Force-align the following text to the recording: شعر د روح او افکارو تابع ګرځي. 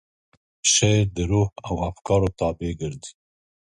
شعر 0.71 1.05
د 1.15 1.17
روح 1.31 1.49
او 1.67 1.75
افکارو 1.89 2.27
تابع 2.39 2.71
ګرځي. 2.81 3.11